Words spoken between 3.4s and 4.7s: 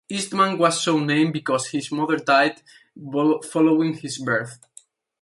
following his birth.